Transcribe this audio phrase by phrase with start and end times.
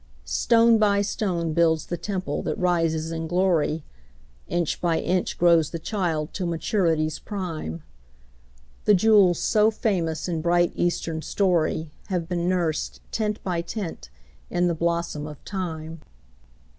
[0.25, 3.83] Stone by stone builds the temple that rises in glory,
[4.47, 7.83] Inch by inch grows the child till maturity's prime;
[8.85, 14.09] The jewels so famous in bright, Eastern story Have been nursed, tint by tint,
[14.49, 16.01] in the blossom of Time.